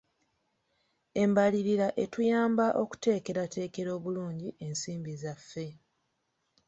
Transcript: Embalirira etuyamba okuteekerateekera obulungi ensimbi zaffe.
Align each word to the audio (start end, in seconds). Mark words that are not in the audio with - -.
Embalirira 1.23 1.87
etuyamba 2.03 2.67
okuteekerateekera 2.81 3.89
obulungi 3.97 4.49
ensimbi 4.65 5.13
zaffe. 5.21 5.67